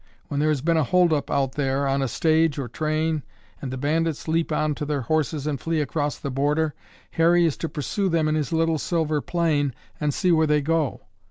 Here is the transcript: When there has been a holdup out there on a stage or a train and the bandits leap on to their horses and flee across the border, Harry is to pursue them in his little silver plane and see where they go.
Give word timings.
When 0.29 0.39
there 0.39 0.49
has 0.49 0.61
been 0.63 0.77
a 0.77 0.83
holdup 0.83 1.29
out 1.29 1.51
there 1.51 1.85
on 1.87 2.01
a 2.01 2.07
stage 2.07 2.57
or 2.57 2.65
a 2.65 2.69
train 2.69 3.21
and 3.61 3.69
the 3.71 3.77
bandits 3.77 4.27
leap 4.27 4.51
on 4.51 4.73
to 4.73 4.83
their 4.83 5.01
horses 5.01 5.45
and 5.45 5.59
flee 5.61 5.79
across 5.79 6.17
the 6.17 6.31
border, 6.31 6.73
Harry 7.11 7.45
is 7.45 7.55
to 7.57 7.69
pursue 7.69 8.09
them 8.09 8.27
in 8.27 8.33
his 8.33 8.51
little 8.51 8.79
silver 8.79 9.21
plane 9.21 9.75
and 9.99 10.11
see 10.11 10.31
where 10.31 10.47
they 10.47 10.59
go. 10.61 11.01